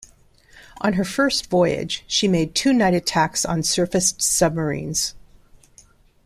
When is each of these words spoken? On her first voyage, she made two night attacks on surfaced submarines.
On 0.77 0.93
her 0.93 1.03
first 1.05 1.47
voyage, 1.51 2.03
she 2.07 2.27
made 2.27 2.55
two 2.55 2.73
night 2.73 2.95
attacks 2.95 3.45
on 3.45 3.61
surfaced 3.61 4.19
submarines. 4.19 5.13